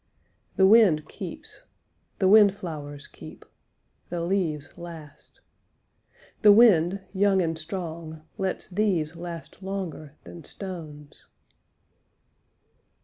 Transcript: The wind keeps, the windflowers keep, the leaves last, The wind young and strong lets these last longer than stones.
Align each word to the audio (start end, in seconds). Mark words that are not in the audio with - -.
The 0.55 0.65
wind 0.65 1.07
keeps, 1.07 1.65
the 2.17 2.27
windflowers 2.27 3.07
keep, 3.07 3.45
the 4.09 4.21
leaves 4.21 4.75
last, 4.75 5.41
The 6.41 6.51
wind 6.51 7.01
young 7.13 7.39
and 7.39 7.55
strong 7.55 8.23
lets 8.39 8.67
these 8.67 9.15
last 9.15 9.61
longer 9.61 10.15
than 10.23 10.43
stones. 10.43 11.27